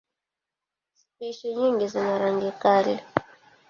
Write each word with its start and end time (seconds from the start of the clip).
Spishi 1.01 1.53
nyingi 1.55 1.85
zina 1.93 2.17
rangi 2.19 2.51
kali. 2.61 2.95